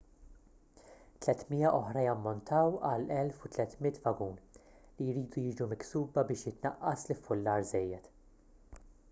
300 1.25 1.67
oħra 1.79 2.05
jammontaw 2.05 2.79
għal 2.93 3.05
1,300 3.17 4.01
vagun 4.07 4.33
li 4.55 5.11
jridu 5.11 5.45
jiġu 5.45 5.69
miksuba 5.75 6.25
biex 6.33 6.49
jitnaqqas 6.51 7.07
l-iffullar 7.07 7.71
żejjed 7.75 8.11